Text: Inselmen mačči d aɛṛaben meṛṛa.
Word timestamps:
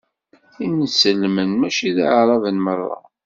Inselmen 0.65 1.51
mačči 1.59 1.89
d 1.95 1.97
aɛṛaben 2.05 2.57
meṛṛa. 2.65 2.99